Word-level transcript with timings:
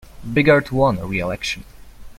Biggert 0.33 0.71
won 0.71 0.97
re-election. 0.97 1.63